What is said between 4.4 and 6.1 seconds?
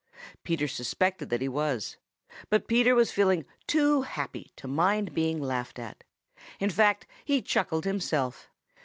to mind being laughed at.